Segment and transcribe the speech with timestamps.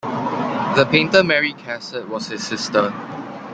[0.75, 2.91] The painter Mary Cassatt was his sister.